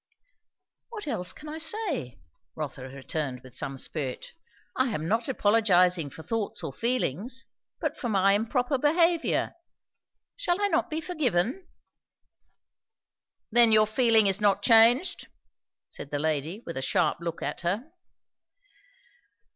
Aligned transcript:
"What 0.89 1.05
else 1.07 1.31
can 1.31 1.47
I 1.47 1.59
say?" 1.59 2.19
Rotha 2.55 2.81
returned 2.89 3.41
with 3.41 3.53
some 3.53 3.77
spirit. 3.77 4.33
"I 4.75 4.87
am 4.89 5.07
not 5.07 5.29
apologizing 5.29 6.09
for 6.09 6.23
thoughts 6.23 6.63
or 6.63 6.73
feelings, 6.73 7.45
but 7.79 7.95
for 7.95 8.09
my 8.09 8.33
improper 8.33 8.79
behaviour. 8.79 9.53
Shall 10.35 10.59
I 10.59 10.69
not 10.69 10.89
be 10.89 11.01
forgiven?" 11.01 11.67
"Then 13.51 13.71
your 13.71 13.85
feeling 13.85 14.25
is 14.25 14.41
not 14.41 14.63
changed?" 14.63 15.27
said 15.87 16.09
the 16.09 16.17
lady 16.17 16.63
with 16.65 16.77
a 16.77 16.81
sharp 16.81 17.19
look 17.19 17.43
at 17.43 17.61
her. 17.61 17.91